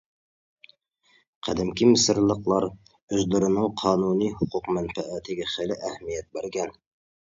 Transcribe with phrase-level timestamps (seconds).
[1.47, 6.79] قەدىمكى مىسىرلىقلار ئۆزلىرىنىڭ قانۇنى ھوقۇق-مەنپەئەتىگە خېلى ئەھمىيەت بەرگەن.